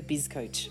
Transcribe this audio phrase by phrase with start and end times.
[0.00, 0.70] Biz Coach.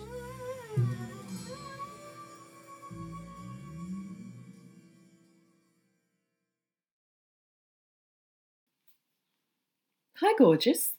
[10.17, 10.91] Hi, gorgeous.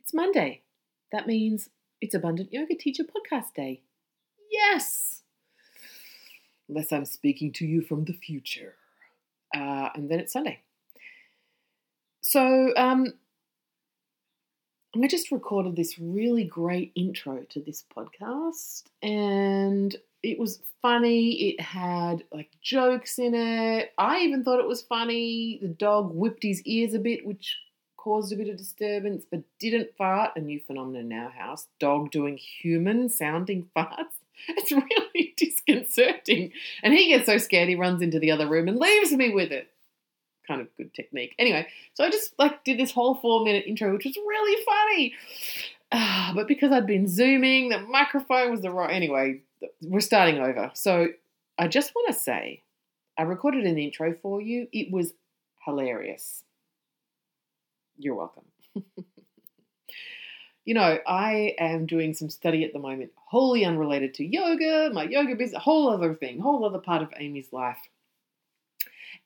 [0.00, 0.62] It's Monday.
[1.10, 1.68] That means
[2.00, 3.82] it's Abundant Yoga Teacher Podcast Day.
[4.52, 5.22] Yes!
[6.68, 8.74] Unless I'm speaking to you from the future.
[9.52, 10.60] Uh, and then it's Sunday.
[12.20, 13.14] So, um,
[15.04, 21.50] I just recorded this really great intro to this podcast, and it was funny.
[21.50, 23.92] It had like jokes in it.
[23.98, 25.58] I even thought it was funny.
[25.60, 27.58] The dog whipped his ears a bit, which
[27.96, 30.32] caused a bit of disturbance, but didn't fart.
[30.36, 34.16] A new phenomenon in our house dog doing human sounding farts.
[34.48, 36.52] It's really disconcerting.
[36.82, 39.50] And he gets so scared he runs into the other room and leaves me with
[39.50, 39.70] it
[40.46, 41.34] kind of good technique.
[41.38, 45.14] Anyway, so I just like did this whole four minute intro, which was really funny.
[45.92, 48.90] Uh, but because I'd been zooming, the microphone was the wrong.
[48.90, 49.40] Anyway,
[49.82, 50.70] we're starting over.
[50.74, 51.08] So
[51.58, 52.62] I just want to say,
[53.18, 54.68] I recorded an intro for you.
[54.72, 55.14] It was
[55.64, 56.44] hilarious.
[57.98, 58.44] You're welcome.
[60.64, 65.04] you know, I am doing some study at the moment, wholly unrelated to yoga, my
[65.04, 67.78] yoga business, a whole other thing, whole other part of Amy's life.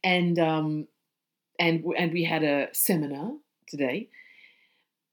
[0.04, 0.88] And um,
[1.60, 3.32] and and we had a seminar
[3.68, 4.08] today.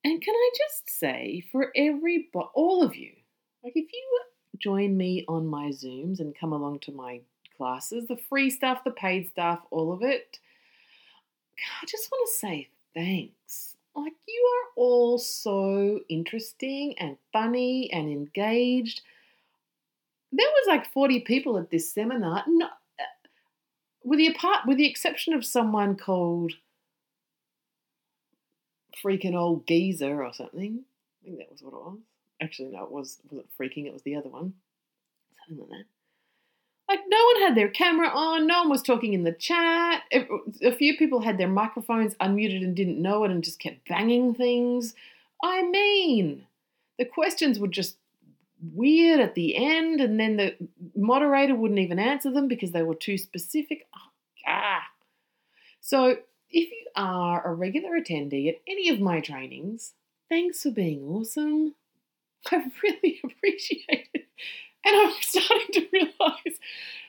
[0.03, 3.11] And can I just say, for every all of you,
[3.63, 4.21] like if you
[4.57, 7.21] join me on my Zooms and come along to my
[7.57, 10.39] classes, the free stuff, the paid stuff, all of it,
[11.81, 13.75] I just want to say thanks.
[13.95, 19.01] Like you are all so interesting and funny and engaged.
[20.31, 22.45] There was like 40 people at this seminar.
[24.07, 26.53] With the apart with the exception of someone called
[29.03, 30.83] freaking old geezer or something.
[31.21, 31.99] I think that was what it was.
[32.41, 33.85] Actually, no, it was wasn't freaking.
[33.85, 34.53] It was the other one,
[35.45, 35.85] something like that.
[36.89, 38.47] Like no one had their camera on.
[38.47, 40.03] No one was talking in the chat.
[40.61, 44.33] A few people had their microphones unmuted and didn't know it and just kept banging
[44.33, 44.95] things.
[45.43, 46.45] I mean,
[46.97, 47.97] the questions were just
[48.61, 50.55] weird at the end, and then the
[50.95, 53.87] moderator wouldn't even answer them because they were too specific.
[53.95, 54.11] Oh,
[54.47, 54.83] ah.
[55.81, 56.17] So,
[56.49, 59.93] if you are a regular attendee at any of my trainings,
[60.29, 61.75] thanks for being awesome.
[62.51, 64.27] I really appreciate it.
[64.85, 66.59] And I'm starting to realize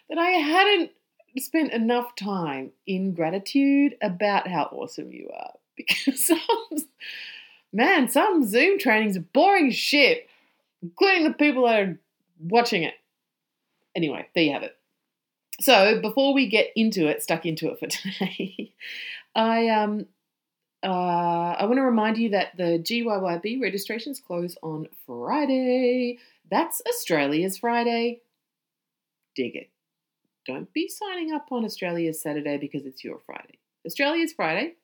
[0.09, 0.91] that I hadn't
[1.39, 5.53] spent enough time in gratitude about how awesome you are.
[5.77, 6.39] Because some,
[7.73, 10.29] man, some Zoom trainings are boring shit
[10.83, 11.99] including the people that are
[12.41, 12.95] watching it.
[13.95, 14.77] Anyway, there you have it.
[15.61, 18.73] So before we get into it, stuck into it for today,
[19.35, 20.07] I um
[20.83, 26.19] uh, I want to remind you that the GYYB registrations close on Friday.
[26.51, 28.21] That's Australia's Friday.
[29.35, 29.71] Dig it.
[30.47, 33.59] Don't be signing up on Australia's Saturday because it's your Friday.
[33.85, 34.75] Australia's Friday.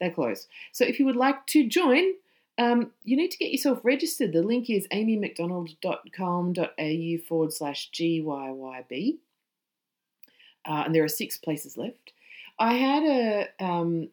[0.00, 0.48] They're closed.
[0.72, 2.14] So if you would like to join,
[2.60, 4.34] um, you need to get yourself registered.
[4.34, 9.16] The link is amymcdonald.com.au forward slash GYYB.
[10.68, 12.12] Uh, and there are six places left.
[12.58, 14.10] I had a um,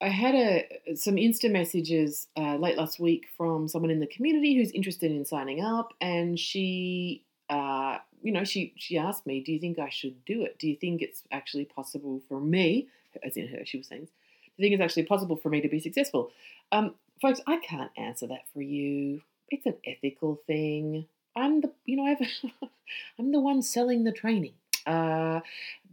[0.00, 4.56] I had a some Insta messages uh, late last week from someone in the community
[4.56, 9.52] who's interested in signing up, and she, uh, you know, she she asked me, "Do
[9.52, 10.58] you think I should do it?
[10.58, 12.88] Do you think it's actually possible for me?"
[13.22, 14.08] As in her, she was saying, "Do
[14.56, 16.32] you think it's actually possible for me to be successful?"
[16.72, 19.22] Um, folks, I can't answer that for you.
[19.48, 21.06] It's an ethical thing.
[21.36, 22.20] I'm the, you know, I've,
[23.18, 24.54] I'm the one selling the training.
[24.84, 25.40] Uh,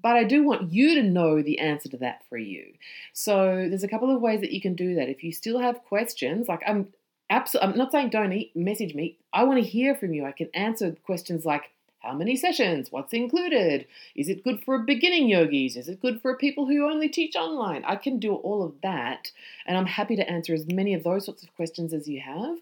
[0.02, 2.74] but I do want you to know the answer to that for you.
[3.14, 5.10] So there's a couple of ways that you can do that.
[5.10, 6.88] If you still have questions, like I'm
[7.30, 9.18] absolutely, I'm not saying don't eat, message me.
[9.32, 10.26] I want to hear from you.
[10.26, 12.92] I can answer questions like, how many sessions?
[12.92, 13.86] What's included?
[14.16, 15.76] Is it good for beginning yogis?
[15.76, 17.84] Is it good for people who only teach online?
[17.86, 19.32] I can do all of that,
[19.66, 22.58] and I'm happy to answer as many of those sorts of questions as you have.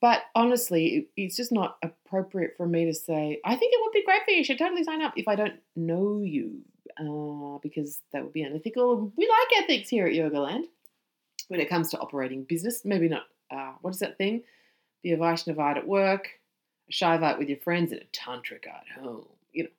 [0.00, 4.04] But honestly, it's just not appropriate for me to say, I think it would be
[4.04, 4.38] great for you.
[4.38, 6.60] You should totally sign up if I don't know you,
[7.00, 9.12] uh, because that would be unethical.
[9.16, 10.66] We like ethics here at Yoga Land
[11.48, 12.84] when it comes to operating business.
[12.84, 14.42] Maybe not, uh, what is that thing?
[15.02, 16.28] The Vaishnavite at work,
[16.88, 19.26] a Shaivite with your friends, and a Tantric at home.
[19.52, 19.70] You know,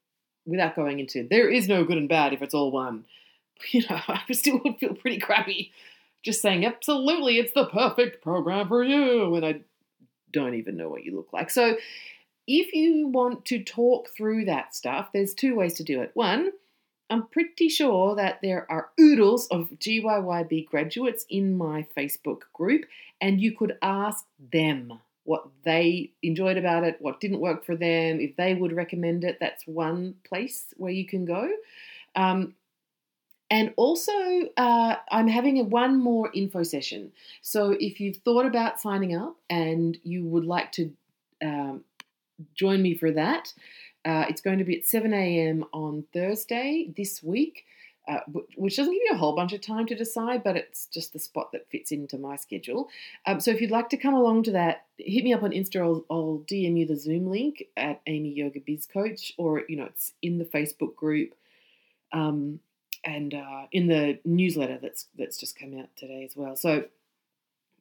[0.46, 3.06] without going into there is no good and bad if it's all one.
[3.72, 5.72] You know, I still would feel pretty crappy
[6.26, 9.34] just saying, absolutely, it's the perfect program for you.
[9.36, 9.62] And I
[10.34, 11.52] don't even know what you look like.
[11.52, 11.78] So
[12.48, 16.12] if you want to talk through that stuff, there's two ways to do it.
[16.16, 16.52] One,
[17.12, 22.86] I'm pretty sure that there are oodles of GYYB graduates in my Facebook group,
[23.22, 28.20] and you could ask them what they enjoyed about it, what didn't work for them,
[28.20, 29.38] if they would recommend it.
[29.40, 31.50] That's one place where you can go.
[32.16, 32.56] Um,
[33.50, 34.12] and also,
[34.58, 37.12] uh, I'm having a one more info session.
[37.42, 40.92] So if you've thought about signing up and you would like to
[41.44, 41.84] um,
[42.56, 43.54] join me for that,
[44.04, 45.66] uh, it's going to be at 7 a.m.
[45.74, 47.66] on Thursday this week.
[48.08, 48.20] Uh,
[48.56, 51.18] which doesn't give you a whole bunch of time to decide, but it's just the
[51.18, 52.88] spot that fits into my schedule.
[53.26, 55.82] Um, so if you'd like to come along to that, hit me up on Insta.
[55.82, 59.86] I'll, I'll, DM you the Zoom link at Amy Yoga Biz Coach, or you know,
[59.86, 61.34] it's in the Facebook group.
[62.12, 62.60] Um,
[63.04, 66.56] and uh, in the newsletter that's that's just come out today as well.
[66.56, 66.86] So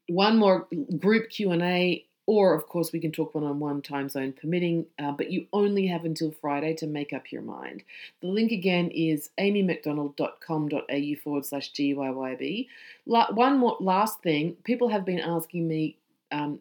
[0.09, 0.69] one more
[0.99, 4.33] group Q and A, or of course we can talk one on one, time zone
[4.33, 4.87] permitting.
[4.99, 7.83] Uh, but you only have until Friday to make up your mind.
[8.21, 12.69] The link again is amymcdonald.com.au forward slash gyYB.
[13.07, 15.97] La- one more last thing, people have been asking me.
[16.33, 16.61] Um,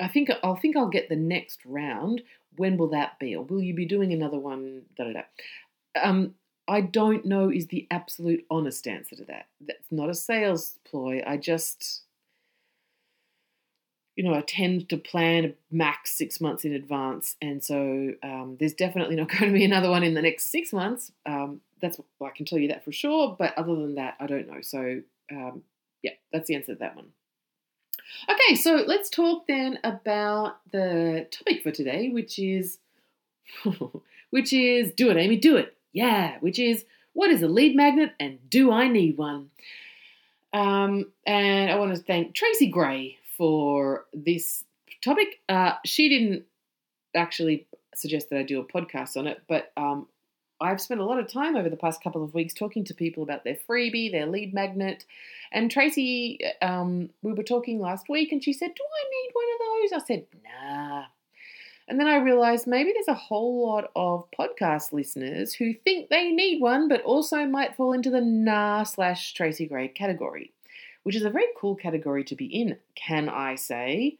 [0.00, 2.22] I think I'll think I'll get the next round.
[2.56, 4.82] When will that be, or will you be doing another one?
[4.96, 5.22] Da da da.
[6.02, 6.34] Um,
[6.68, 9.46] I don't know is the absolute honest answer to that.
[9.60, 11.22] That's not a sales ploy.
[11.26, 12.02] I just,
[14.16, 17.36] you know, I tend to plan max six months in advance.
[17.40, 20.72] And so um, there's definitely not going to be another one in the next six
[20.72, 21.12] months.
[21.26, 23.34] Um, that's what I can tell you that for sure.
[23.38, 24.60] But other than that, I don't know.
[24.60, 25.00] So
[25.30, 25.62] um,
[26.02, 27.08] yeah, that's the answer to that one.
[28.28, 32.78] Okay, so let's talk then about the topic for today, which is,
[34.30, 35.76] which is do it, Amy, do it.
[35.92, 39.50] Yeah, which is what is a lead magnet and do I need one?
[40.52, 44.62] Um, and I want to thank Tracy Gray for this
[45.02, 45.40] topic.
[45.48, 46.44] Uh, she didn't
[47.12, 50.06] actually suggest that I do a podcast on it, but um,
[50.60, 53.24] I've spent a lot of time over the past couple of weeks talking to people
[53.24, 55.04] about their freebie, their lead magnet.
[55.50, 59.44] And Tracy, um, we were talking last week, and she said, Do I need one
[59.54, 60.00] of those?
[60.00, 61.04] I said, Nah,
[61.88, 66.30] and then I realized maybe there's a whole lot of podcast listeners who think they
[66.30, 70.52] need one, but also might fall into the nah slash Tracy Gray category,
[71.02, 74.18] which is a very cool category to be in, can I say?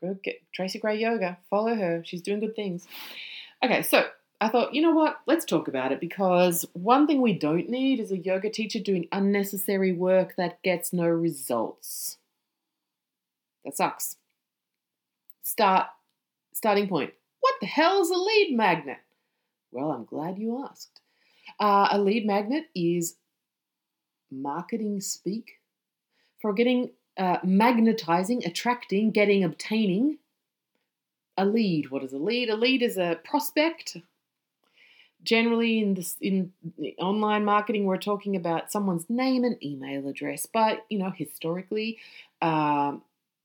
[0.00, 2.86] Go get Tracy Gray Yoga, follow her, she's doing good things.
[3.62, 4.06] Okay, so
[4.40, 8.00] I thought, you know what, let's talk about it because one thing we don't need
[8.00, 12.16] is a yoga teacher doing unnecessary work that gets no results.
[13.64, 14.16] That sucks.
[15.42, 15.88] Start
[16.60, 18.98] Starting point What the hell is a lead magnet?
[19.72, 21.00] Well, I'm glad you asked.
[21.58, 23.16] Uh, a lead magnet is
[24.30, 25.60] marketing speak
[26.40, 30.18] for getting uh, magnetizing, attracting, getting, obtaining
[31.36, 31.90] a lead.
[31.90, 32.48] What is a lead?
[32.50, 33.96] A lead is a prospect.
[35.22, 36.52] Generally, in this in
[36.98, 40.46] online marketing, we're talking about someone's name and email address.
[40.46, 41.98] But you know, historically,
[42.40, 43.02] um,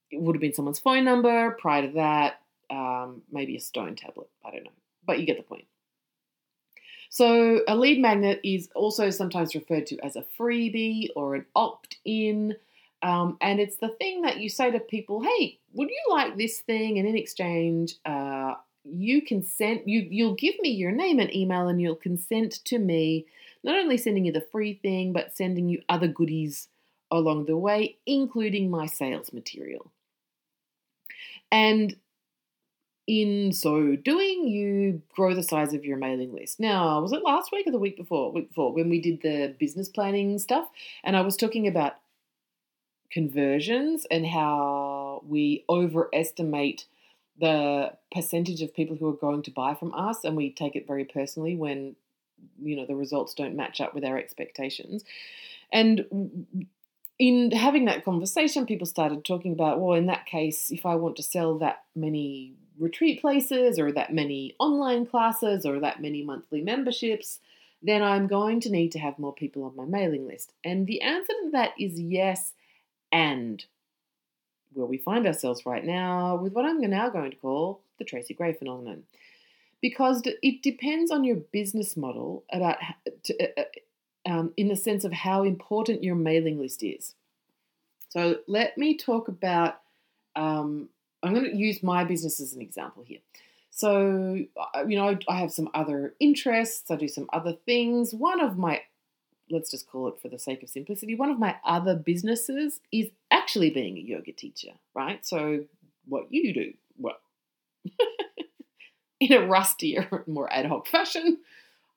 [0.10, 1.52] it would have been someone's phone number.
[1.60, 4.30] Prior to that, um, maybe a stone tablet.
[4.46, 4.72] I don't know,
[5.06, 5.66] but you get the point.
[7.10, 11.98] So, a lead magnet is also sometimes referred to as a freebie or an opt
[12.06, 12.56] in.
[13.04, 16.60] Um, and it's the thing that you say to people, hey, would you like this
[16.62, 16.98] thing?
[16.98, 21.82] And in exchange, uh, you consent, you, you'll give me your name and email, and
[21.82, 23.26] you'll consent to me
[23.64, 26.68] not only sending you the free thing, but sending you other goodies
[27.12, 29.92] along the way, including my sales material.
[31.52, 31.96] And
[33.08, 36.60] in so doing, you grow the size of your mailing list.
[36.60, 38.32] Now, was it last week or the week before?
[38.32, 40.68] Week before when we did the business planning stuff,
[41.04, 41.94] and I was talking about
[43.12, 46.86] conversions and how we overestimate
[47.40, 50.88] the percentage of people who are going to buy from us, and we take it
[50.88, 51.96] very personally when
[52.62, 55.04] you know the results don't match up with our expectations.
[55.72, 56.68] And
[57.18, 61.16] in having that conversation, people started talking about, well, in that case, if I want
[61.18, 66.62] to sell that many retreat places or that many online classes or that many monthly
[66.62, 67.40] memberships,
[67.82, 70.54] then I'm going to need to have more people on my mailing list.
[70.64, 72.54] And the answer to that is yes,
[73.12, 73.64] and
[74.74, 78.34] where we find ourselves right now with what I'm now going to call the Tracy
[78.34, 79.04] Gray phenomenon.
[79.82, 82.78] Because it depends on your business model about
[83.30, 83.64] uh, uh,
[84.26, 87.14] um, in the sense of how important your mailing list is.
[88.10, 89.82] So let me talk about
[90.36, 90.90] um,
[91.26, 93.20] I'm going to use my business as an example here.
[93.72, 98.14] So, uh, you know, I, I have some other interests, I do some other things.
[98.14, 98.82] One of my,
[99.50, 103.10] let's just call it for the sake of simplicity, one of my other businesses is
[103.32, 105.26] actually being a yoga teacher, right?
[105.26, 105.66] So,
[106.08, 107.18] what you do, well,
[109.20, 111.40] in a rustier, more ad hoc fashion,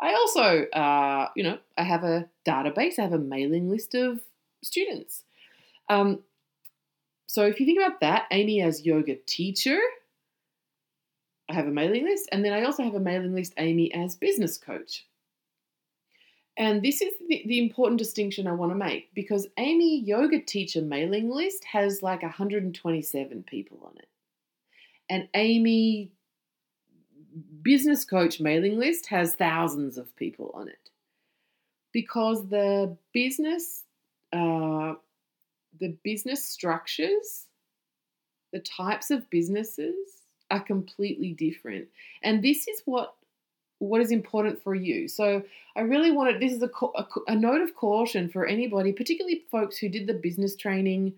[0.00, 4.20] I also, uh, you know, I have a database, I have a mailing list of
[4.62, 5.24] students.
[5.88, 6.20] Um,
[7.26, 9.78] so if you think about that, Amy as yoga teacher,
[11.48, 14.14] I have a mailing list, and then I also have a mailing list, Amy as
[14.14, 15.04] business coach.
[16.56, 20.82] And this is the, the important distinction I want to make because Amy yoga teacher
[20.82, 24.08] mailing list has like 127 people on it.
[25.08, 26.10] And Amy
[27.62, 30.90] business coach mailing list has thousands of people on it.
[31.92, 33.84] Because the business
[34.32, 34.94] uh,
[35.80, 37.46] the business structures
[38.52, 39.94] the types of businesses
[40.50, 41.88] are completely different.
[42.22, 43.14] And this is what
[43.80, 45.06] what is important for you.
[45.06, 45.42] So
[45.76, 49.78] i really wanted this is a, a, a note of caution for anybody particularly folks
[49.78, 51.14] who did the business training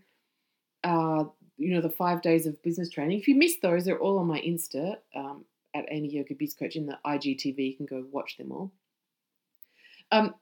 [0.84, 1.24] uh,
[1.56, 3.18] you know the five days of business training.
[3.18, 6.76] If you missed those they're all on my insta um, at Amy Yoga Biz Coach
[6.76, 7.70] in the IGTV.
[7.70, 8.72] You can go watch them all.
[10.12, 10.34] Um,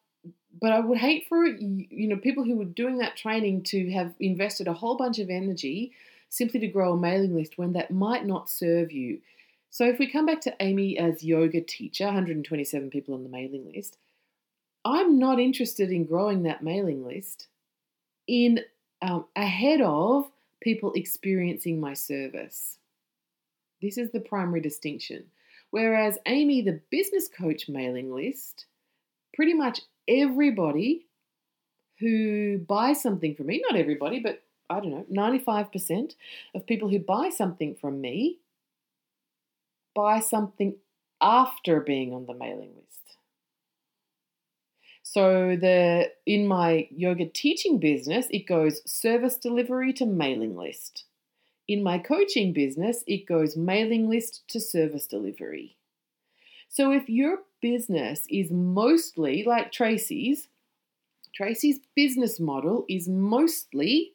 [0.60, 4.14] but I would hate for you know people who were doing that training to have
[4.18, 5.92] invested a whole bunch of energy
[6.28, 9.20] simply to grow a mailing list when that might not serve you.
[9.70, 13.70] So if we come back to Amy as yoga teacher, 127 people on the mailing
[13.74, 13.98] list,
[14.84, 17.48] I'm not interested in growing that mailing list
[18.26, 18.60] in
[19.02, 20.30] um, ahead of
[20.60, 22.78] people experiencing my service.
[23.80, 25.24] This is the primary distinction.
[25.70, 28.66] Whereas Amy, the business coach mailing list,
[29.34, 31.06] pretty much everybody
[31.98, 36.14] who buys something from me, not everybody, but I don't know, 95%
[36.54, 38.38] of people who buy something from me
[39.98, 40.76] buy something
[41.20, 43.16] after being on the mailing list.
[45.02, 51.04] So the in my yoga teaching business, it goes service delivery to mailing list.
[51.68, 55.76] In my coaching business, it goes mailing list to service delivery.
[56.68, 60.48] So if your business is mostly like Tracy's,
[61.34, 64.14] Tracy's business model is mostly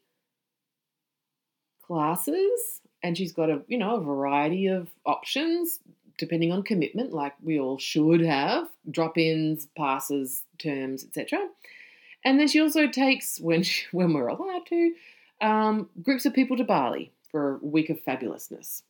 [1.86, 5.80] classes and she's got a you know a variety of options
[6.18, 11.46] depending on commitment like we all should have drop-ins passes terms etc
[12.24, 14.94] and then she also takes when she, when we're allowed to
[15.42, 18.84] um, groups of people to bali for a week of fabulousness.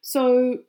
[0.00, 0.60] So,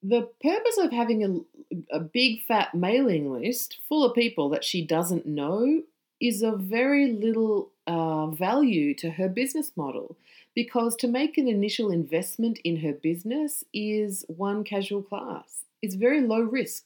[0.00, 4.86] the purpose of having a, a big fat mailing list full of people that she
[4.86, 5.82] doesn't know
[6.20, 10.16] is of very little uh, value to her business model
[10.54, 15.64] because to make an initial investment in her business is one casual class.
[15.82, 16.84] It's very low risk.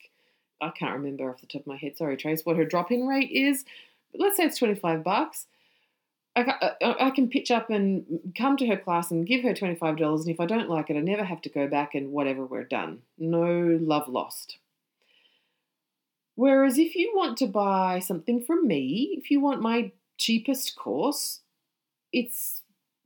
[0.61, 3.07] I can't remember off the top of my head, sorry, Trace, what her drop in
[3.07, 3.65] rate is.
[4.13, 5.47] But let's say it's 25 bucks.
[6.35, 10.29] I, I, can pitch up and come to her class and give her $25 and
[10.29, 13.01] if I don't like it I never have to go back and whatever we're done.
[13.19, 14.57] No love lost.
[16.35, 21.41] Whereas if you want to buy something from me, if you want my cheapest course,
[22.13, 22.63] it's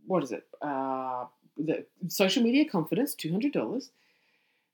[0.06, 0.44] what is it?
[0.62, 1.24] Uh,
[1.56, 3.88] the social media confidence, $200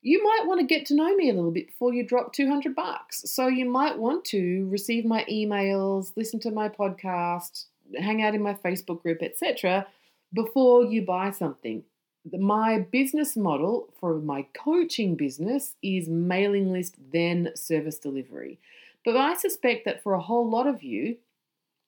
[0.03, 2.75] you might want to get to know me a little bit before you drop 200
[2.75, 3.23] bucks.
[3.31, 7.67] So you might want to receive my emails, listen to my podcast,
[7.99, 9.87] hang out in my Facebook group, etc.,
[10.33, 11.85] before you buy something.
[12.31, 18.61] My business model for my coaching business is mailing list, then service delivery.
[19.05, 21.17] But I suspect that for a whole lot of you,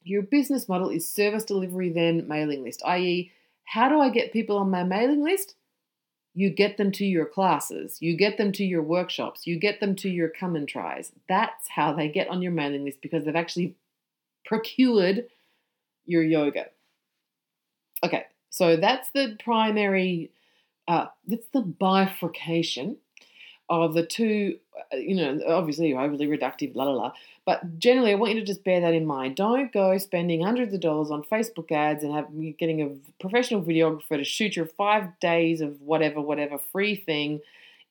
[0.02, 3.30] your business model is service delivery, then mailing list, i.e.,
[3.64, 5.54] how do I get people on my mailing list?
[6.34, 9.94] You get them to your classes, you get them to your workshops, you get them
[9.96, 11.12] to your come and tries.
[11.28, 13.76] That's how they get on your mailing list because they've actually
[14.44, 15.28] procured
[16.06, 16.66] your yoga.
[18.04, 20.30] Okay, so that's the primary,
[20.88, 22.96] uh, that's the bifurcation
[23.68, 24.58] of the two,
[24.92, 27.12] uh, you know, obviously you're overly reductive, la la la.
[27.46, 29.36] But generally, I want you to just bear that in mind.
[29.36, 32.26] Don't go spending hundreds of dollars on Facebook ads and have
[32.58, 37.40] getting a professional videographer to shoot your five days of whatever, whatever free thing.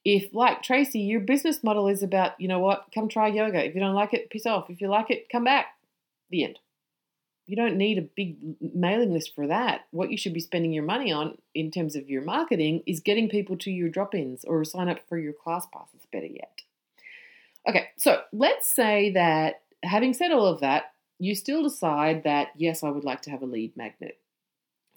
[0.06, 3.64] If, like Tracy, your business model is about, you know what, come try yoga.
[3.66, 4.70] If you don't like it, piss off.
[4.70, 5.68] If you like it, come back.
[6.30, 6.60] The end
[7.46, 9.82] you don't need a big mailing list for that.
[9.92, 13.30] What you should be spending your money on in terms of your marketing is getting
[13.30, 16.62] people to your drop ins or sign up for your class passes, better yet.
[17.68, 22.84] Okay, so let's say that having said all of that, you still decide that, yes,
[22.84, 24.18] I would like to have a lead magnet.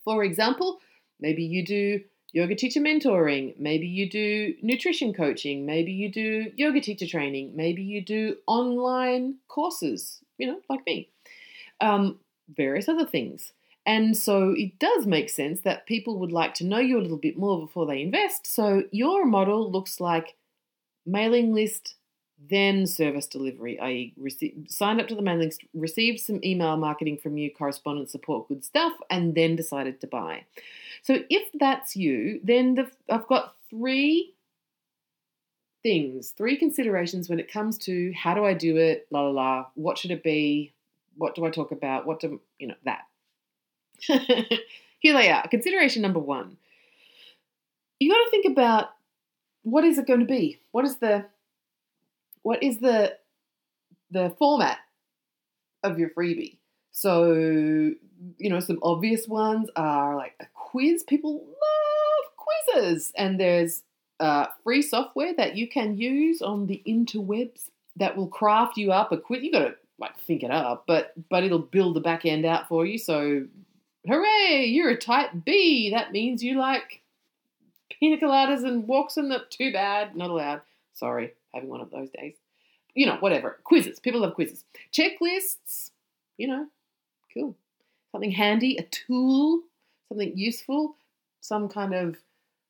[0.05, 0.81] For example,
[1.21, 2.01] Maybe you do
[2.33, 3.59] yoga teacher mentoring.
[3.59, 5.65] Maybe you do nutrition coaching.
[5.65, 7.53] Maybe you do yoga teacher training.
[7.55, 11.09] Maybe you do online courses, you know, like me.
[11.81, 12.19] Um,
[12.55, 13.53] various other things.
[13.87, 17.17] And so it does make sense that people would like to know you a little
[17.17, 18.47] bit more before they invest.
[18.47, 20.35] So your model looks like
[21.07, 21.95] mailing list,
[22.51, 24.13] then service delivery, i.e.,
[24.69, 28.65] signed up to the mailing list, received some email marketing from you, correspondence, support, good
[28.65, 30.45] stuff, and then decided to buy.
[31.03, 34.35] So if that's you, then the, I've got three
[35.85, 39.67] things, three considerations when it comes to how do I do it, la la la,
[39.77, 40.73] what should it be,
[41.17, 43.03] what do I talk about, what do, you know, that.
[44.99, 45.47] Here they are.
[45.49, 46.57] Consideration number one.
[47.99, 48.91] You got to think about
[49.63, 50.61] what is it going to be?
[50.73, 51.27] What is the
[52.43, 53.17] what is the
[54.11, 54.79] the format
[55.83, 56.59] of your freebie?
[56.93, 61.03] So, you know, some obvious ones are like a quiz.
[61.03, 63.83] People love quizzes, and there's
[64.21, 69.13] uh, free software that you can use on the interwebs that will craft you up
[69.13, 69.43] a quiz.
[69.43, 72.69] You got to like think it up, but but it'll build the back end out
[72.69, 72.99] for you.
[72.99, 73.47] So,
[74.07, 74.67] hooray!
[74.67, 75.91] You're a type B.
[75.91, 77.03] That means you like
[77.99, 79.43] pina coladas and walks in the.
[79.51, 80.63] Too bad, not allowed.
[80.95, 82.35] Sorry, having one of those days.
[82.95, 83.59] You know, whatever.
[83.65, 84.01] Quizzes.
[84.01, 84.65] People love quizzes.
[84.93, 85.91] Checklists.
[86.39, 86.67] You know,
[87.33, 87.57] cool.
[88.13, 89.63] Something handy, a tool,
[90.09, 90.97] something useful,
[91.41, 92.17] some kind of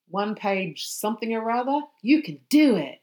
[0.08, 1.80] one page something or other.
[2.02, 3.00] You can do it.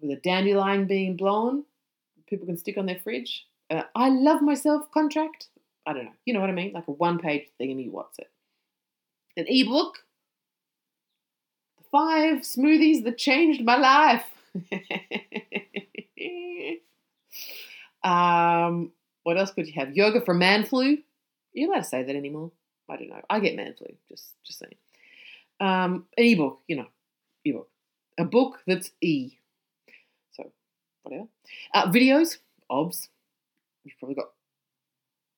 [0.00, 1.64] With a dandelion being blown,
[2.28, 3.46] people can stick on their fridge.
[3.70, 5.48] Uh, I love myself contract.
[5.86, 6.12] I don't know.
[6.24, 6.72] You know what I mean?
[6.72, 8.30] Like a one page thingy, what's it?
[9.36, 9.98] An ebook.
[11.78, 14.24] The five smoothies that changed my life.
[18.02, 18.92] um,
[19.22, 19.96] what else could you have?
[19.96, 20.94] Yoga for man flu.
[20.94, 20.98] Are
[21.54, 22.50] you allowed to say that anymore?
[22.88, 23.20] I don't know.
[23.28, 23.88] I get man flu.
[24.08, 24.74] Just, just saying.
[25.60, 26.86] Um, an ebook, you know,
[27.44, 27.68] ebook.
[28.18, 29.37] A book that's e.
[31.02, 31.28] Whatever.
[31.74, 33.08] Uh, videos, obs.
[33.84, 34.30] You've probably got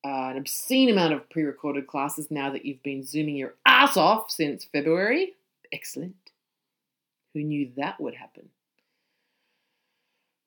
[0.03, 4.31] uh, an obscene amount of pre-recorded classes now that you've been zooming your ass off
[4.31, 5.33] since February.
[5.71, 6.15] Excellent.
[7.33, 8.49] Who knew that would happen?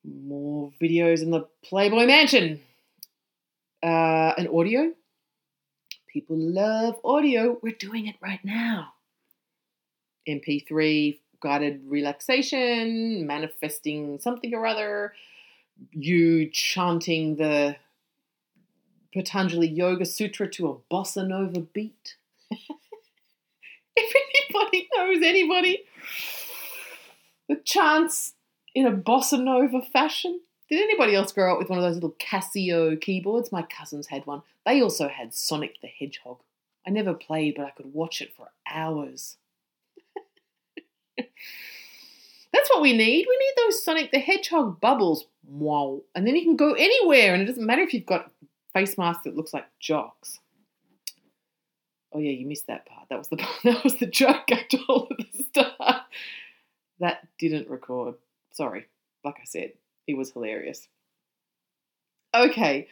[0.05, 2.61] More videos in the Playboy Mansion.
[3.83, 4.93] Uh, an audio.
[6.09, 7.59] People love audio.
[7.63, 8.93] We're doing it right now.
[10.29, 15.13] MP3, guided relaxation, manifesting something or other,
[15.93, 17.77] you chanting the
[19.13, 22.17] Patanjali Yoga Sutra to a bossa nova beat.
[22.51, 24.17] if
[24.51, 25.85] anybody knows anybody
[27.49, 28.33] that chants
[28.75, 32.17] in a bossa nova fashion, did anybody else grow up with one of those little
[32.19, 33.53] Casio keyboards?
[33.53, 34.43] My cousins had one.
[34.65, 36.39] They also had Sonic the Hedgehog.
[36.87, 39.37] I never played, but I could watch it for hours.
[42.53, 43.27] That's what we need.
[43.29, 45.27] We need those Sonic the Hedgehog bubbles.
[45.47, 46.03] Wow.
[46.15, 48.31] And then you can go anywhere, and it doesn't matter if you've got
[48.73, 50.41] face mask that looks like jocks.
[52.13, 53.09] Oh yeah, you missed that part.
[53.11, 56.03] That was the that was the joke I told at the start.
[57.01, 58.15] That didn't record.
[58.53, 58.87] Sorry.
[59.25, 59.73] Like I said,
[60.07, 60.87] it was hilarious.
[62.35, 62.89] Okay,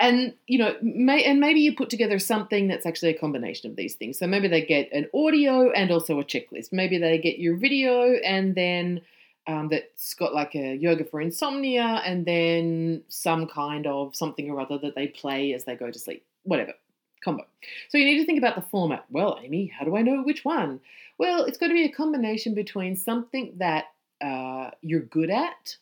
[0.00, 3.76] and you know, may, and maybe you put together something that's actually a combination of
[3.76, 4.18] these things.
[4.18, 6.72] So maybe they get an audio and also a checklist.
[6.72, 9.00] Maybe they get your video and then
[9.46, 14.60] um, that's got like a yoga for insomnia and then some kind of something or
[14.60, 16.24] other that they play as they go to sleep.
[16.44, 16.74] Whatever
[17.24, 17.44] combo.
[17.88, 19.04] So you need to think about the format.
[19.10, 20.80] Well, Amy, how do I know which one?
[21.18, 23.86] Well, it's got to be a combination between something that
[24.20, 25.76] uh, you're good at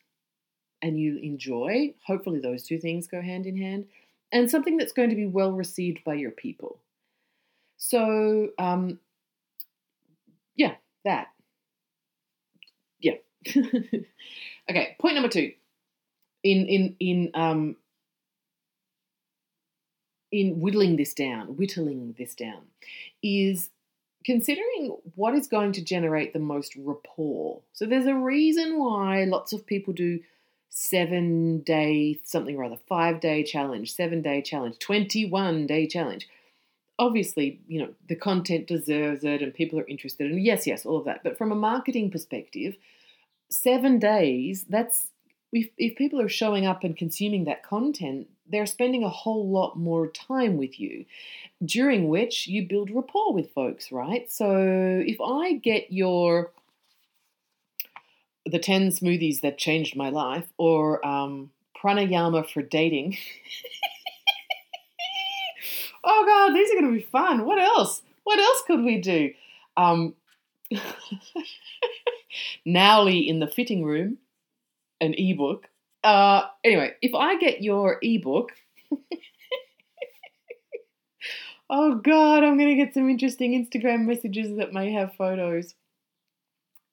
[0.83, 1.95] and you enjoy.
[2.07, 3.87] Hopefully, those two things go hand in hand,
[4.33, 6.81] and something that's going to be well received by your people.
[7.77, 8.99] So, um,
[10.57, 11.29] yeah, that.
[13.01, 13.15] Yeah.
[14.71, 15.53] okay, point number two.
[16.43, 17.77] In in in um
[20.33, 22.62] in whittling this down, whittling this down,
[23.23, 23.71] is
[24.25, 27.61] considering what is going to generate the most rapport.
[27.73, 30.21] So there's a reason why lots of people do
[30.79, 36.29] seven day something or other, five day challenge, seven day challenge, 21 day challenge.
[36.99, 40.31] Obviously, you know, the content deserves it and people are interested.
[40.31, 41.23] And yes, yes, all of that.
[41.25, 42.77] But from a marketing perspective,
[43.49, 45.09] seven days, that's
[45.51, 49.79] if, if people are showing up and consuming that content, they're spending a whole lot
[49.79, 51.07] more time with you,
[51.65, 54.31] during which you build rapport with folks, right?
[54.31, 56.51] So if I get your
[58.47, 63.19] the 10 smoothies that changed my life or um, pranayama for dating.
[66.05, 67.45] oh god, these are going to be fun.
[67.45, 68.03] What else?
[68.27, 69.31] what else could we do?
[69.77, 70.15] Um,
[72.67, 74.19] Nauli in the fitting room,
[75.01, 75.69] an ebook.
[76.03, 78.51] Uh, anyway, if I get your ebook,
[81.71, 85.77] oh god, I'm gonna get some interesting Instagram messages that may have photos.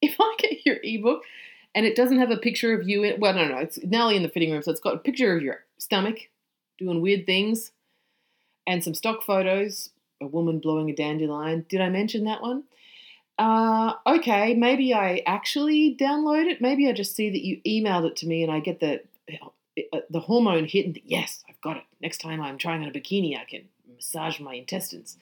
[0.04, 1.24] If I get your ebook
[1.74, 4.24] and it doesn't have a picture of you in well, no, no, it's Nauli in
[4.24, 6.30] the fitting room, so it's got a picture of your stomach
[6.78, 7.72] doing weird things
[8.68, 9.90] and some stock photos,
[10.22, 11.66] a woman blowing a dandelion.
[11.70, 12.64] Did I mention that one?
[13.38, 16.62] Uh, okay, maybe I actually download it.
[16.62, 19.02] Maybe I just see that you emailed it to me and I get the
[19.92, 21.84] uh, the hormone hit and yes, I've got it.
[22.02, 23.64] Next time I'm trying on a bikini, I can
[23.96, 25.18] massage my intestines.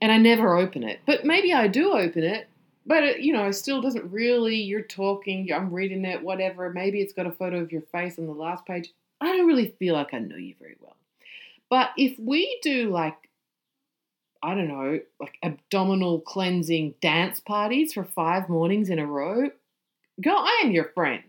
[0.00, 1.00] And I never open it.
[1.06, 2.48] But maybe I do open it,
[2.86, 4.56] but it, you know, it still doesn't really.
[4.56, 6.72] You're talking, I'm reading it, whatever.
[6.72, 8.90] Maybe it's got a photo of your face on the last page.
[9.20, 10.96] I don't really feel like I know you very well.
[11.70, 13.28] But if we do like
[14.42, 19.50] I don't know, like abdominal cleansing dance parties for five mornings in a row,
[20.20, 21.24] girl, I am your friend.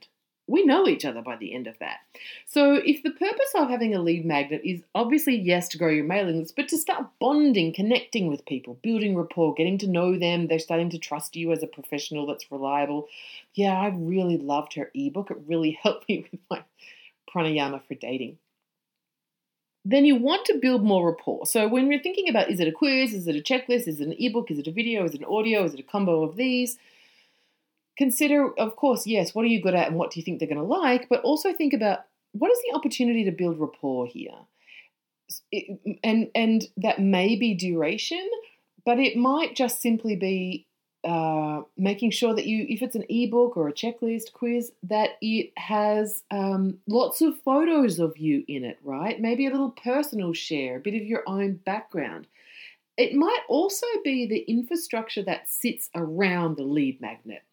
[0.49, 1.99] We know each other by the end of that.
[2.45, 6.05] So, if the purpose of having a lead magnet is obviously, yes, to grow your
[6.05, 10.47] mailing list, but to start bonding, connecting with people, building rapport, getting to know them,
[10.47, 13.07] they're starting to trust you as a professional that's reliable.
[13.53, 15.31] Yeah, I really loved her ebook.
[15.31, 16.63] It really helped me with my
[17.33, 18.37] pranayama for dating
[19.85, 21.45] then you want to build more rapport.
[21.45, 24.07] So when you're thinking about is it a quiz, is it a checklist, is it
[24.07, 26.35] an ebook, is it a video, is it an audio, is it a combo of
[26.35, 26.77] these?
[27.99, 30.47] Consider, of course, yes, what are you good at and what do you think they're
[30.47, 34.31] going to like, but also think about what is the opportunity to build rapport here?
[36.03, 38.27] and and that may be duration,
[38.85, 40.65] but it might just simply be
[41.03, 45.51] uh, making sure that you, if it's an ebook or a checklist quiz, that it
[45.57, 49.19] has um, lots of photos of you in it, right?
[49.19, 52.27] Maybe a little personal share, a bit of your own background.
[52.97, 57.43] It might also be the infrastructure that sits around the lead magnet.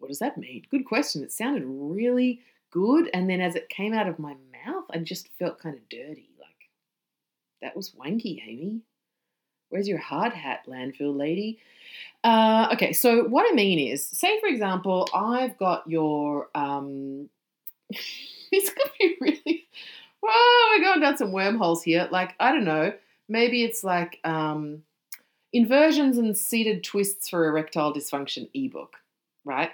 [0.00, 0.64] What does that mean?
[0.70, 1.22] Good question.
[1.22, 3.10] It sounded really good.
[3.14, 4.34] And then as it came out of my
[4.66, 6.30] mouth, I just felt kind of dirty.
[6.38, 6.70] Like,
[7.62, 8.80] that was wanky, Amy.
[9.68, 11.58] Where's your hard hat, landfill lady?
[12.24, 16.48] Uh, okay, so what I mean is, say for example, I've got your.
[16.54, 17.28] Um,
[18.52, 19.66] it's gonna be really.
[20.22, 22.08] Whoa, we're going down some wormholes here.
[22.10, 22.92] Like I don't know,
[23.28, 24.82] maybe it's like um,
[25.52, 28.96] inversions and seated twists for erectile dysfunction ebook,
[29.44, 29.70] right?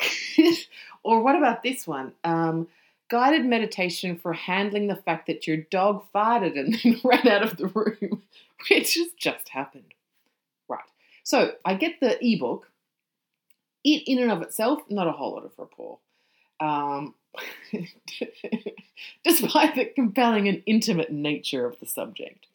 [1.02, 2.12] or what about this one?
[2.24, 2.68] Um,
[3.08, 7.56] guided meditation for handling the fact that your dog farted and then ran out of
[7.56, 8.22] the room,
[8.70, 9.94] which has just happened.
[10.68, 10.80] Right.
[11.22, 12.70] So I get the ebook.
[13.84, 15.98] It, in and of itself, not a whole lot of rapport.
[16.58, 17.14] Um,
[19.24, 22.46] despite the compelling and intimate nature of the subject.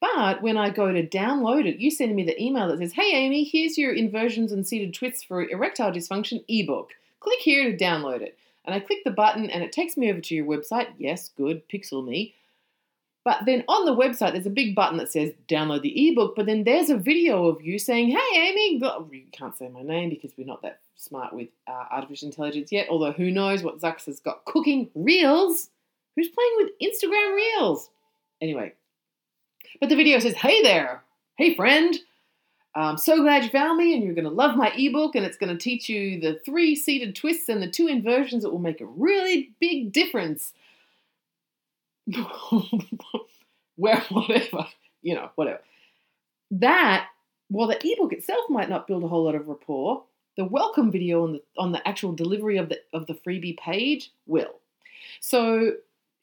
[0.00, 3.12] But when I go to download it, you send me the email that says, Hey
[3.12, 6.92] Amy, here's your inversions and seated twists for erectile dysfunction ebook.
[7.20, 8.38] Click here to download it.
[8.64, 10.88] And I click the button and it takes me over to your website.
[10.98, 12.34] Yes, good, pixel me.
[13.24, 16.46] But then on the website, there's a big button that says download the ebook, but
[16.46, 20.32] then there's a video of you saying, Hey, Amy, you can't say my name because
[20.38, 24.20] we're not that smart with uh, artificial intelligence yet, although who knows what Zucks has
[24.20, 25.68] got cooking reels.
[26.16, 27.90] Who's playing with Instagram reels?
[28.40, 28.72] Anyway,
[29.78, 31.02] but the video says, Hey there,
[31.36, 31.96] hey friend,
[32.74, 35.36] I'm so glad you found me, and you're going to love my ebook, and it's
[35.36, 38.80] going to teach you the three seated twists and the two inversions that will make
[38.80, 40.52] a really big difference.
[43.76, 44.66] Where, whatever,
[45.02, 45.60] you know, whatever.
[46.52, 47.08] That,
[47.48, 50.04] while the ebook itself might not build a whole lot of rapport,
[50.36, 54.12] the welcome video on the on the actual delivery of the of the freebie page
[54.26, 54.60] will.
[55.20, 55.72] So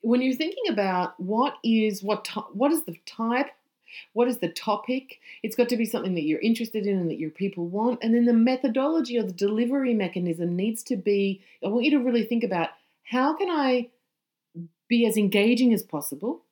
[0.02, 3.52] when you're thinking about what is what what is the type
[4.14, 5.20] what is the topic?
[5.44, 8.00] It's got to be something that you're interested in and that your people want.
[8.04, 12.04] And then the methodology or the delivery mechanism needs to be I want you to
[12.04, 12.70] really think about
[13.04, 13.90] how can I
[14.88, 16.44] be as engaging as possible?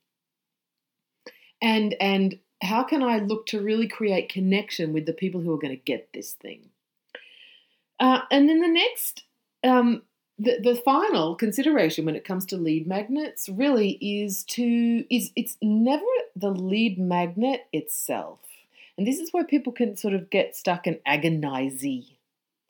[1.62, 5.60] And and how can I look to really create connection with the people who are
[5.60, 6.70] going to get this thing?
[8.00, 9.24] Uh, and then the next
[9.64, 10.02] um,
[10.38, 15.58] the, the final consideration when it comes to lead magnets really is to is it's
[15.62, 16.04] never
[16.36, 18.40] the lead magnet itself.
[18.98, 22.06] And this is where people can sort of get stuck in agonizing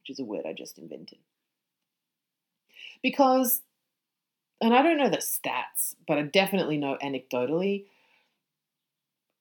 [0.05, 1.17] which is a word i just invented.
[3.01, 3.61] Because
[4.61, 7.85] and i don't know the stats but i definitely know anecdotally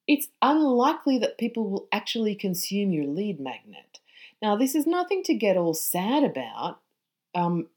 [0.06, 4.00] it's unlikely that people will actually consume your lead magnet.
[4.42, 6.80] Now this is nothing to get all sad about
[7.34, 7.68] um,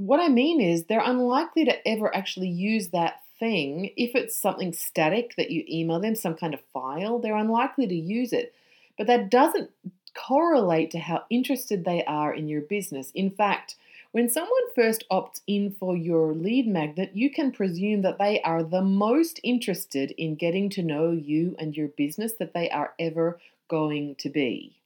[0.00, 4.72] what I mean is they're unlikely to ever actually use that thing, if it's something
[4.72, 8.54] static that you email them, some kind of file, they're unlikely to use it.
[8.96, 9.70] But that doesn't
[10.14, 13.10] correlate to how interested they are in your business.
[13.14, 13.76] In fact,
[14.12, 18.62] when someone first opts in for your lead magnet, you can presume that they are
[18.62, 23.38] the most interested in getting to know you and your business that they are ever
[23.68, 24.76] going to be.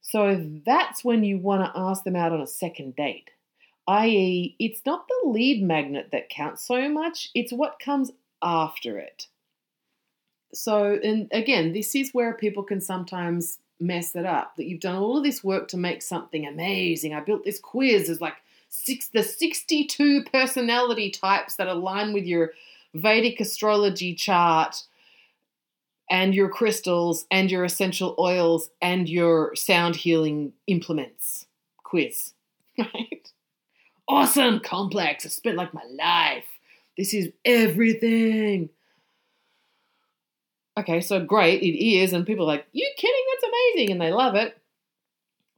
[0.00, 3.30] So that's when you want to ask them out on a second date.
[3.88, 9.26] I.e., it's not the lead magnet that counts so much, it's what comes after it.
[10.52, 14.56] So, and again, this is where people can sometimes mess it up.
[14.56, 17.14] That you've done all of this work to make something amazing.
[17.14, 18.06] I built this quiz.
[18.06, 18.36] There's like
[18.68, 22.52] six, the 62 personality types that align with your
[22.94, 24.82] Vedic astrology chart
[26.10, 31.46] and your crystals and your essential oils and your sound healing implements
[31.84, 32.32] quiz,
[32.78, 33.30] right?
[34.08, 35.26] Awesome, complex.
[35.26, 36.44] I spent like my life.
[36.96, 38.70] This is everything.
[40.78, 43.24] Okay, so great, it is, and people are like, You kidding?
[43.32, 44.56] That's amazing, and they love it.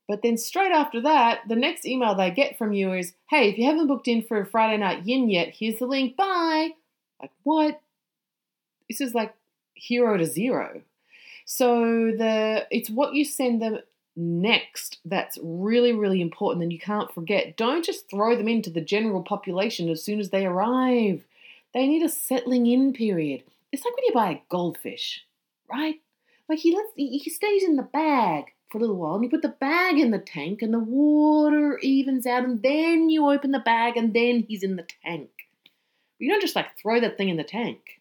[0.08, 3.58] But then straight after that, the next email they get from you is, Hey, if
[3.58, 6.16] you haven't booked in for a Friday night yin yet, here's the link.
[6.16, 6.70] Bye.
[7.20, 7.80] Like, what?
[8.88, 9.34] This is like
[9.74, 10.82] hero to zero.
[11.44, 13.78] So the it's what you send them
[14.16, 17.56] next that's really really important and you can't forget.
[17.56, 21.24] Don't just throw them into the general population as soon as they arrive.
[21.72, 23.44] They need a settling in period.
[23.72, 25.24] It's like when you buy a goldfish,
[25.70, 26.00] right?
[26.48, 29.42] Like he lets he stays in the bag for a little while and you put
[29.42, 33.60] the bag in the tank and the water evens out and then you open the
[33.60, 35.30] bag and then he's in the tank.
[36.18, 37.99] You don't just like throw that thing in the tank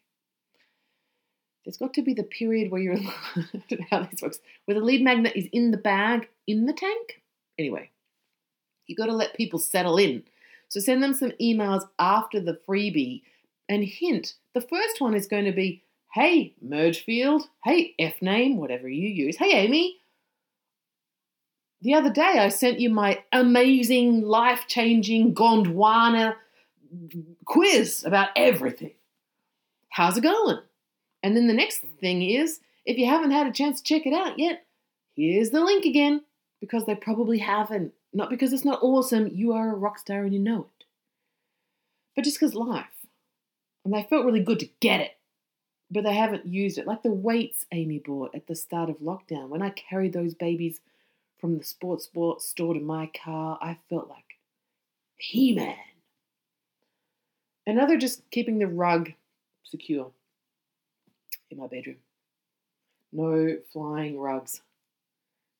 [1.64, 2.96] there's got to be the period where you're
[3.90, 7.22] how this works, where the lead magnet is in the bag in the tank.
[7.58, 7.90] Anyway,
[8.86, 10.22] you got to let people settle in.
[10.68, 13.22] So send them some emails after the freebie
[13.68, 14.34] and hint.
[14.54, 17.48] The first one is going to be, "Hey, merge field.
[17.64, 19.36] Hey, F name, whatever you use.
[19.36, 19.98] Hey, Amy."
[21.82, 26.36] The other day, I sent you my amazing, life changing Gondwana
[27.46, 28.92] quiz about everything.
[29.88, 30.58] How's it going?
[31.22, 34.14] And then the next thing is, if you haven't had a chance to check it
[34.14, 34.64] out yet,
[35.14, 36.22] here's the link again,
[36.60, 37.92] because they probably haven't.
[38.12, 40.84] Not because it's not awesome, you are a rock star and you know it.
[42.16, 42.86] But just because life.
[43.84, 45.16] And they felt really good to get it,
[45.90, 46.86] but they haven't used it.
[46.86, 49.48] Like the weights Amy bought at the start of lockdown.
[49.48, 50.80] When I carried those babies
[51.38, 54.38] from the sports store to my car, I felt like
[55.16, 55.76] He Man.
[57.66, 59.12] Another just keeping the rug
[59.62, 60.10] secure
[61.50, 61.96] in my bedroom.
[63.12, 64.60] No flying rugs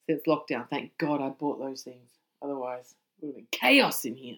[0.09, 0.69] since lockdown.
[0.69, 2.11] Thank God I bought those things.
[2.43, 4.37] Otherwise, it would have been chaos in here.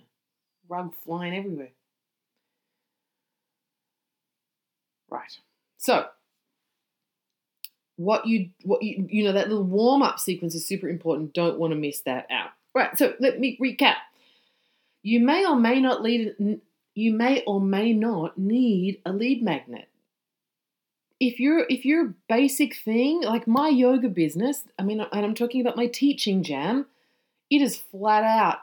[0.68, 1.70] Rug flying everywhere.
[5.10, 5.36] Right.
[5.76, 6.06] So,
[7.96, 11.34] what you what you you know that little warm up sequence is super important.
[11.34, 12.50] Don't want to miss that out.
[12.74, 12.96] Right.
[12.96, 13.96] So let me recap.
[15.02, 16.60] You may or may not lead.
[16.94, 19.88] You may or may not need a lead magnet
[21.22, 25.60] if you're if your basic thing like my yoga business i mean and i'm talking
[25.60, 26.86] about my teaching jam
[27.50, 28.58] it is flat out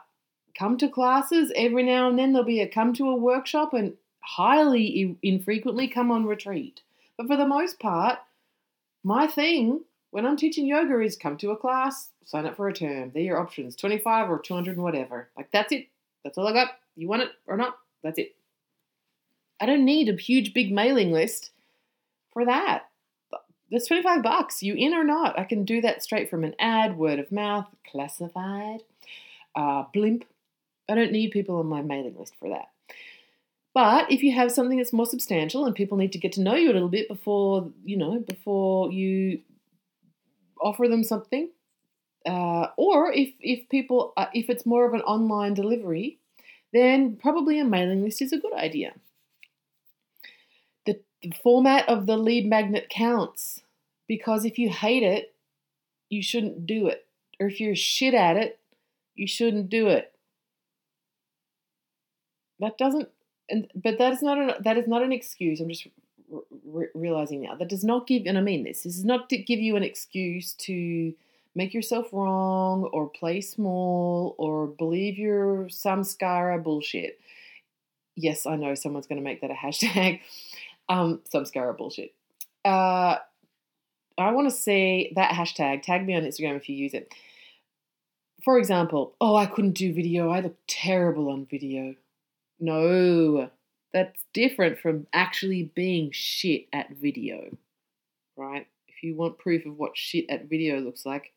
[0.60, 1.52] come to classes.
[1.56, 6.10] Every now and then there'll be a come to a workshop and highly infrequently come
[6.10, 6.82] on retreat.
[7.16, 8.18] But for the most part
[9.02, 12.74] my thing when i'm teaching yoga is come to a class sign up for a
[12.74, 15.28] term they're your options 25 or 200 and whatever.
[15.36, 15.86] Like that's it.
[16.22, 16.68] That's all i got.
[16.96, 17.78] You want it or not?
[18.02, 18.34] That's it.
[19.60, 21.50] I don't need a huge big mailing list
[22.32, 22.84] for that.
[23.70, 24.62] That's 25 bucks.
[24.62, 25.38] You in or not?
[25.38, 28.80] I can do that straight from an ad, word of mouth, classified,
[29.54, 30.24] uh, blimp.
[30.88, 32.68] I don't need people on my mailing list for that.
[33.72, 36.56] But if you have something that's more substantial and people need to get to know
[36.56, 39.40] you a little bit before, you know, before you
[40.60, 41.50] offer them something,
[42.26, 46.18] uh, or if if people uh, if it's more of an online delivery,
[46.72, 48.92] then probably a mailing list is a good idea
[51.22, 53.62] the format of the lead magnet counts
[54.08, 55.34] because if you hate it,
[56.08, 57.06] you shouldn't do it.
[57.38, 58.58] Or if you're shit at it,
[59.14, 60.12] you shouldn't do it.
[62.58, 63.08] That doesn't,
[63.48, 65.60] and but that is not an, that is not an excuse.
[65.60, 65.86] I'm just
[66.64, 68.82] re- realizing now that does not give, and I mean this.
[68.82, 71.14] This is not to give you an excuse to
[71.54, 77.18] make yourself wrong or play small or believe your samskara bullshit.
[78.16, 80.20] Yes, I know someone's going to make that a hashtag.
[80.90, 82.12] Um, Samskara bullshit.
[82.64, 83.16] Uh,
[84.18, 85.82] I want to see that hashtag.
[85.82, 87.14] Tag me on Instagram if you use it.
[88.44, 90.30] For example, oh, I couldn't do video.
[90.30, 91.94] I look terrible on video.
[92.58, 93.50] No,
[93.92, 97.56] That's different from actually being shit at video,
[98.36, 98.66] right?
[98.88, 101.32] If you want proof of what shit at video looks like,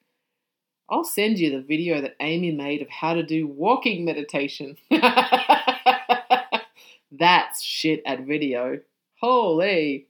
[0.89, 4.77] I'll send you the video that Amy made of how to do walking meditation.
[7.11, 8.79] That's shit at video.
[9.23, 10.07] Holy.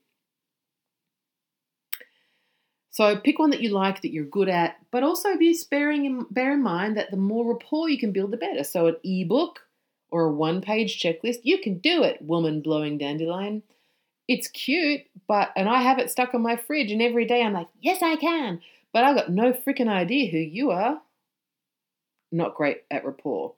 [2.89, 6.26] So pick one that you like, that you're good at, but also be sparing in,
[6.32, 8.63] bear in mind that the more rapport you can build, the better.
[8.63, 9.60] So an ebook
[10.10, 12.23] or a one-page checklist, you can do it.
[12.23, 13.62] Woman blowing dandelion.
[14.28, 17.54] It's cute, but and I have it stuck on my fridge, and every day I'm
[17.54, 18.62] like, yes, I can.
[18.93, 20.99] But I got no freaking idea who you are.
[22.32, 23.54] Not great at rapport.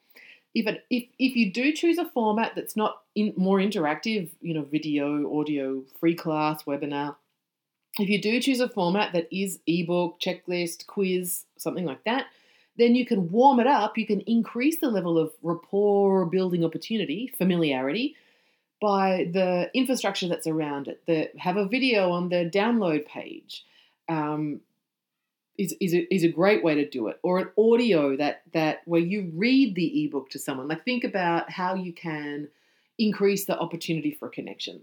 [0.56, 4.54] If, it, if, if you do choose a format that's not in, more interactive, you
[4.54, 7.16] know, video, audio, free class, webinar,
[8.00, 12.26] if you do choose a format that is ebook, checklist, quiz, something like that,
[12.78, 13.98] then you can warm it up.
[13.98, 18.16] You can increase the level of rapport building opportunity, familiarity,
[18.82, 21.02] by the infrastructure that's around it.
[21.06, 23.66] The, have a video on the download page.
[24.10, 24.62] Um,
[25.58, 28.82] is, is, a, is a great way to do it or an audio that that
[28.86, 30.68] where you read the ebook to someone.
[30.68, 32.50] Like think about how you can
[32.98, 34.82] increase the opportunity for connection.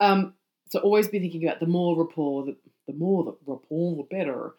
[0.00, 0.34] Um,
[0.68, 2.56] so always be thinking about the more rapport the,
[2.86, 4.54] the more the rapport the better.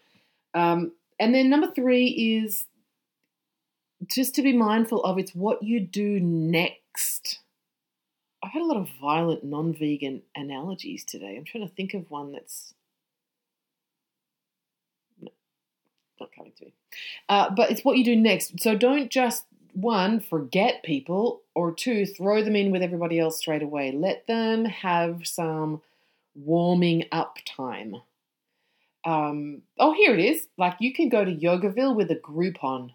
[0.53, 2.65] Um, and then number three is
[4.05, 7.39] just to be mindful of it's what you do next.
[8.43, 11.35] I've had a lot of violent non-vegan analogies today.
[11.35, 12.73] I'm trying to think of one that's
[16.19, 16.73] not coming to me.
[17.29, 18.59] Uh, but it's what you do next.
[18.59, 23.61] So don't just one forget people, or two throw them in with everybody else straight
[23.61, 23.91] away.
[23.91, 25.81] Let them have some
[26.35, 27.97] warming up time.
[29.05, 30.47] Um, oh, here it is.
[30.57, 32.91] Like you can go to Yogaville with a Groupon.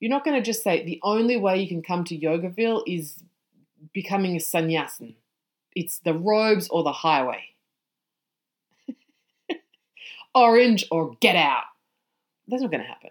[0.00, 3.22] You're not going to just say the only way you can come to Yogaville is
[3.92, 5.14] becoming a sannyasin.
[5.74, 7.44] It's the robes or the highway.
[10.34, 11.64] Orange or get out.
[12.52, 13.10] That's not going to happen.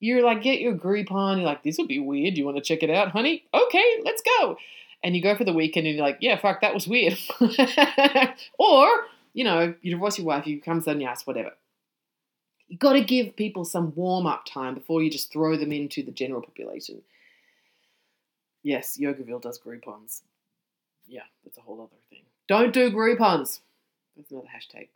[0.00, 1.36] You're like, get your Groupon.
[1.36, 2.38] You're like, this will be weird.
[2.38, 3.44] You want to check it out, honey?
[3.52, 4.56] Okay, let's go.
[5.04, 7.18] And you go for the weekend and you're like, yeah, fuck, that was weird.
[8.58, 8.88] or,
[9.34, 11.50] you know, you divorce your wife, you become sannyas, whatever.
[12.66, 16.02] You've got to give people some warm up time before you just throw them into
[16.02, 17.02] the general population.
[18.62, 20.22] Yes, Yogaville does Groupons.
[21.06, 22.22] Yeah, that's a whole other thing.
[22.48, 23.60] Don't do Groupons.
[24.16, 24.88] That's another hashtag.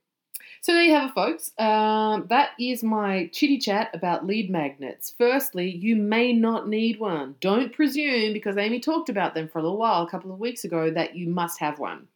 [0.62, 1.50] So there you have it, folks.
[1.58, 5.12] Um, that is my chitty chat about lead magnets.
[5.18, 7.34] Firstly, you may not need one.
[7.40, 10.62] Don't presume, because Amy talked about them for a little while, a couple of weeks
[10.62, 12.06] ago, that you must have one.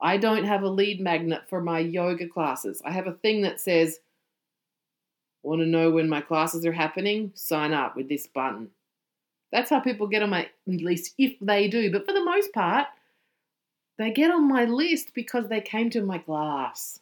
[0.00, 2.80] I don't have a lead magnet for my yoga classes.
[2.86, 4.00] I have a thing that says,
[5.42, 7.32] Want to know when my classes are happening?
[7.34, 8.70] Sign up with this button.
[9.52, 11.92] That's how people get on my list if they do.
[11.92, 12.86] But for the most part,
[13.98, 17.00] they get on my list because they came to my class.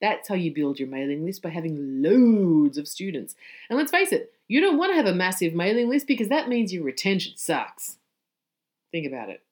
[0.00, 3.34] That's how you build your mailing list by having loads of students.
[3.70, 6.48] And let's face it, you don't want to have a massive mailing list because that
[6.48, 7.98] means your retention sucks.
[8.92, 9.42] Think about it.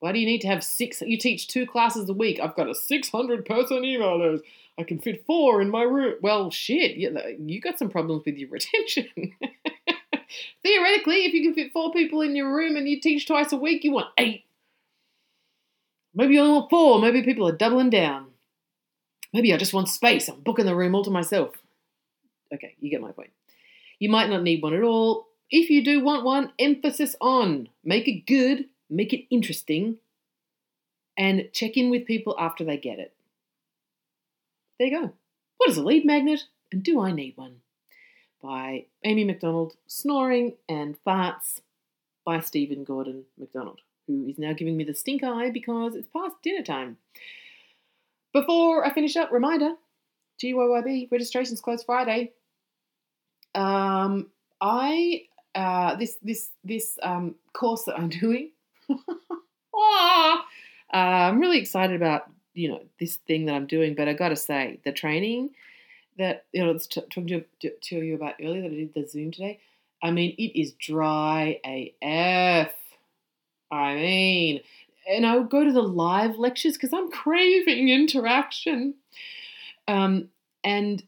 [0.00, 1.00] Why do you need to have six?
[1.00, 2.38] You teach two classes a week.
[2.40, 4.44] I've got a 600 person email list.
[4.78, 6.16] I can fit four in my room.
[6.20, 9.08] Well, shit, you, got some problems with your retention.
[10.62, 13.56] Theoretically, if you can fit four people in your room and you teach twice a
[13.56, 14.44] week, you want eight.
[16.14, 17.00] Maybe you only want four.
[17.00, 18.26] Maybe people are doubling down.
[19.32, 20.28] Maybe I just want space.
[20.28, 21.54] I'm booking the room all to myself.
[22.52, 23.30] Okay, you get my point.
[23.98, 25.26] You might not need one at all.
[25.50, 27.68] If you do want one, emphasis on.
[27.84, 29.98] Make it good, make it interesting,
[31.16, 33.14] and check in with people after they get it.
[34.78, 35.12] There you go.
[35.56, 37.56] What is a lead magnet, and do I need one?
[38.42, 41.60] By Amy McDonald, Snoring and Farts
[42.24, 46.34] by Stephen Gordon McDonald, who is now giving me the stink eye because it's past
[46.42, 46.98] dinner time.
[48.36, 49.76] Before I finish up, reminder
[50.44, 52.32] GYYB registrations close Friday.
[53.54, 54.26] Um,
[54.60, 55.22] I
[55.54, 58.50] uh, this this this um, course that I'm doing.
[58.90, 60.36] uh,
[60.92, 64.36] I'm really excited about you know this thing that I'm doing, but I got to
[64.36, 65.54] say the training
[66.18, 68.92] that you know I was t- talking to, to you about earlier that I did
[68.92, 69.60] the Zoom today.
[70.02, 72.70] I mean, it is dry AF.
[73.70, 74.60] I mean,
[75.06, 78.94] and I would go to the live lectures because I'm craving interaction.
[79.88, 80.28] Um,
[80.64, 81.02] and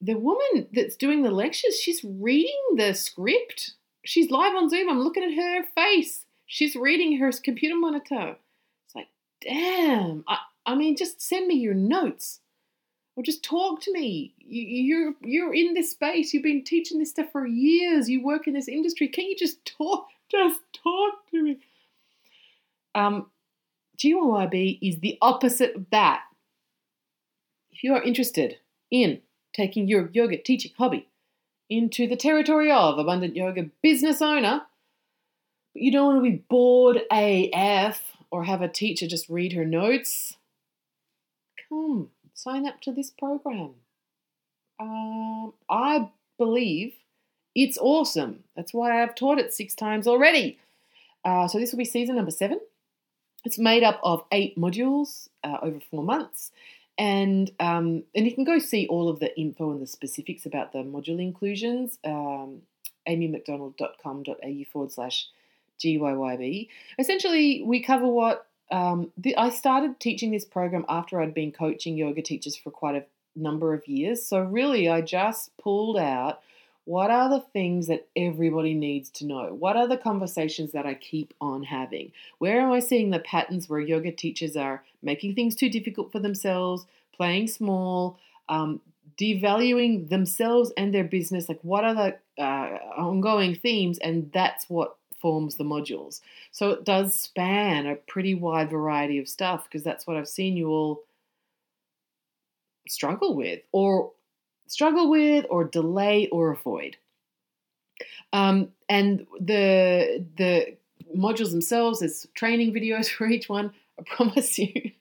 [0.00, 3.72] the woman that's doing the lectures, she's reading the script.
[4.04, 4.90] She's live on Zoom.
[4.90, 6.24] I'm looking at her face.
[6.46, 8.36] She's reading her computer monitor.
[8.84, 9.08] It's like,
[9.40, 10.24] damn.
[10.28, 12.40] I, I mean, just send me your notes
[13.16, 14.34] or just talk to me.
[14.38, 16.32] You, you're you're in this space.
[16.32, 18.08] You've been teaching this stuff for years.
[18.08, 19.08] You work in this industry.
[19.08, 20.06] Can't you just talk?
[20.30, 21.58] Just talk to me.
[22.96, 23.26] Um,
[23.98, 26.22] GYYB is the opposite of that.
[27.70, 28.56] If you are interested
[28.90, 29.20] in
[29.54, 31.06] taking your yoga teaching hobby
[31.68, 34.62] into the territory of abundant yoga business owner,
[35.74, 39.64] but you don't want to be bored AF or have a teacher just read her
[39.66, 40.38] notes,
[41.68, 43.74] come sign up to this program.
[44.80, 46.94] Um, I believe
[47.54, 48.44] it's awesome.
[48.56, 50.58] That's why I've taught it six times already.
[51.24, 52.60] Uh, so this will be season number seven.
[53.44, 56.50] It's made up of eight modules uh, over four months.
[56.98, 60.72] And um, and you can go see all of the info and the specifics about
[60.72, 61.98] the module inclusions.
[62.04, 62.62] Um,
[63.06, 65.28] amymcdonald.com.au forward slash
[65.80, 66.68] GYYB.
[66.98, 71.96] Essentially, we cover what um, the, I started teaching this program after I'd been coaching
[71.96, 73.04] yoga teachers for quite a
[73.36, 74.26] number of years.
[74.26, 76.40] So, really, I just pulled out
[76.86, 79.52] what are the things that everybody needs to know?
[79.52, 82.12] What are the conversations that I keep on having?
[82.38, 86.20] Where am I seeing the patterns where yoga teachers are making things too difficult for
[86.20, 88.80] themselves, playing small, um,
[89.18, 91.48] devaluing themselves and their business?
[91.48, 93.98] Like, what are the uh, ongoing themes?
[93.98, 96.20] And that's what forms the modules.
[96.52, 100.56] So it does span a pretty wide variety of stuff because that's what I've seen
[100.56, 101.02] you all
[102.88, 104.12] struggle with or
[104.66, 106.96] struggle with or delay or avoid.
[108.32, 110.76] Um, and the the
[111.16, 113.72] modules themselves, there's training videos for each one.
[113.98, 114.92] I promise you.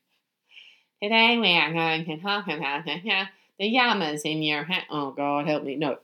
[1.04, 4.84] Today we are going to talk about the yamas in your head.
[4.90, 5.76] Oh God, help me!
[5.76, 5.98] No,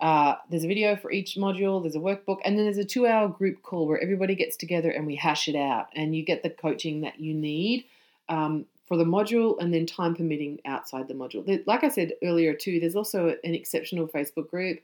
[0.00, 1.80] uh, there's a video for each module.
[1.80, 5.06] There's a workbook, and then there's a two-hour group call where everybody gets together and
[5.06, 7.84] we hash it out, and you get the coaching that you need.
[8.28, 11.62] Um, for the module and then time permitting outside the module.
[11.66, 14.80] Like I said earlier, too, there's also an exceptional Facebook group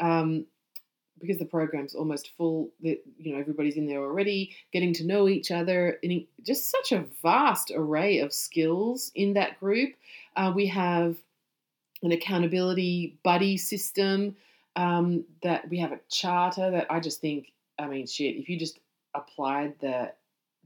[0.00, 0.46] um,
[1.20, 2.70] because the program's almost full.
[2.82, 6.92] That you know everybody's in there already, getting to know each other, and just such
[6.92, 9.94] a vast array of skills in that group.
[10.36, 11.16] Uh, we have
[12.02, 14.36] an accountability buddy system.
[14.76, 18.56] Um, that we have a charter that I just think, I mean, shit, if you
[18.56, 18.78] just
[19.12, 20.12] applied the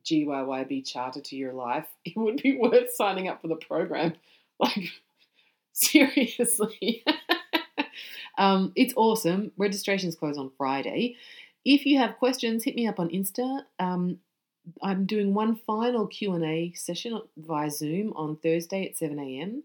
[0.04, 4.14] GYYB charter to your life, it would be worth signing up for the program.
[4.60, 4.92] Like,
[5.72, 7.04] seriously.
[8.38, 9.50] um, it's awesome.
[9.56, 11.16] Registrations close on Friday.
[11.64, 13.62] If you have questions, hit me up on Insta.
[13.80, 14.18] Um,
[14.80, 19.64] I'm doing one final Q&A session via Zoom on Thursday at 7 a.m.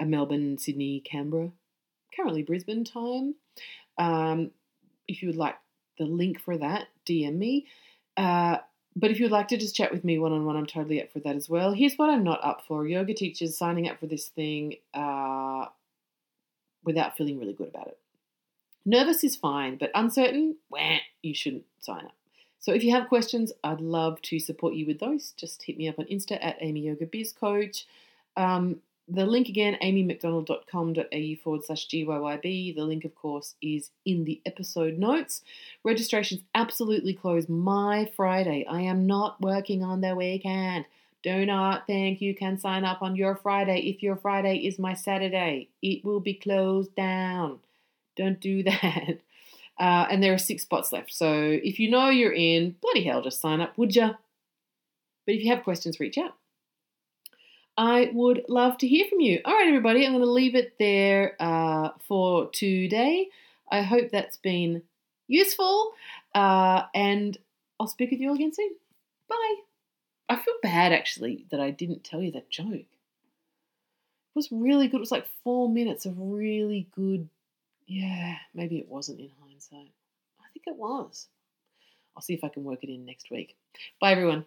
[0.00, 1.50] Melbourne, Sydney, Canberra,
[2.14, 3.34] currently Brisbane time.
[3.96, 4.50] Um,
[5.06, 5.56] if you would like
[5.98, 7.66] the link for that, DM me.
[8.16, 8.58] Uh,
[8.96, 11.12] but if you'd like to just chat with me one on one, I'm totally up
[11.12, 11.72] for that as well.
[11.72, 15.66] Here's what I'm not up for yoga teachers signing up for this thing uh,
[16.84, 17.98] without feeling really good about it.
[18.84, 22.14] Nervous is fine, but uncertain, wah, you shouldn't sign up.
[22.58, 25.32] So if you have questions, I'd love to support you with those.
[25.36, 27.86] Just hit me up on Insta at Amy Yoga Biz Coach.
[28.36, 32.76] Um, the link again, amymcdonald.com.au forward slash GYYB.
[32.76, 35.42] The link, of course, is in the episode notes.
[35.82, 38.66] Registrations absolutely close my Friday.
[38.68, 40.84] I am not working on the weekend.
[41.22, 44.94] Do not think you can sign up on your Friday if your Friday is my
[44.94, 45.68] Saturday.
[45.82, 47.60] It will be closed down.
[48.16, 49.20] Don't do that.
[49.78, 51.12] Uh, and there are six spots left.
[51.12, 51.32] So
[51.62, 54.14] if you know you're in, bloody hell, just sign up, would ya?
[55.24, 56.34] But if you have questions, reach out.
[57.78, 59.40] I would love to hear from you.
[59.44, 63.28] All right, everybody, I'm going to leave it there uh, for today.
[63.70, 64.82] I hope that's been
[65.28, 65.92] useful,
[66.34, 67.38] uh, and
[67.78, 68.70] I'll speak with you all again soon.
[69.28, 69.54] Bye.
[70.28, 72.72] I feel bad actually that I didn't tell you that joke.
[72.72, 72.86] It
[74.34, 74.96] was really good.
[74.96, 77.28] It was like four minutes of really good.
[77.86, 79.92] Yeah, maybe it wasn't in hindsight.
[80.40, 81.28] I think it was.
[82.16, 83.56] I'll see if I can work it in next week.
[84.00, 84.46] Bye, everyone.